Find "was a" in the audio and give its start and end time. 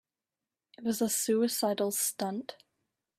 0.83-1.09